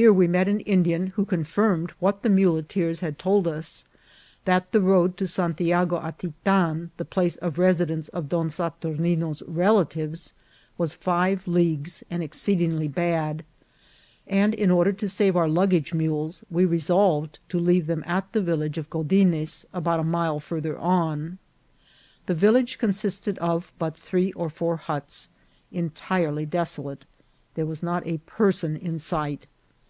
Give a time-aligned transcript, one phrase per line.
[0.00, 3.84] 157 we met an Indian, who confirmed what the muleteers had told us,
[4.46, 10.32] that the road to Santiago Atitan, the place of residence of Don Saturnino's relatives,
[10.78, 13.44] was five leagues, and exceedingly bad,
[14.26, 18.40] and, in order to save our luggage mules, we resolved to leave them at the
[18.40, 21.36] village of Godines, about a mile farther on.
[22.24, 25.28] The vil lage consisted of but three or four huts,
[25.70, 27.04] entirely deso late;
[27.52, 29.46] there was not a person in sight.